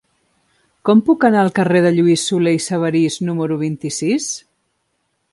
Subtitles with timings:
[0.89, 4.31] Com puc anar al carrer de Lluís Solé i Sabarís número vint-i-sis?